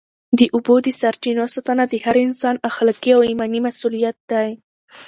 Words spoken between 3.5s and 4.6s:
مسؤلیت دی.